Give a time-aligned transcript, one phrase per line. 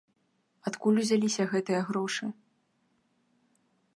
[0.69, 2.25] Адкуль узяліся гэтыя грошы?